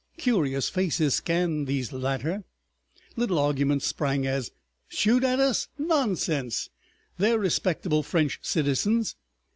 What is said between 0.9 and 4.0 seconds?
scanned these latter. Little arguments